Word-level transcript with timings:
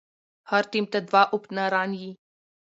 هر 0.49 0.63
ټيم 0.71 0.85
ته 0.93 0.99
دوه 1.07 1.23
اوپنران 1.33 1.89
يي. 2.01 2.11